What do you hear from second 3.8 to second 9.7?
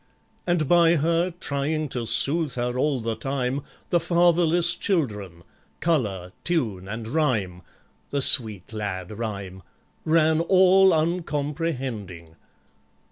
The fatherless children, COLOUR, TUNE, and RHYME (The sweet lad RHYME),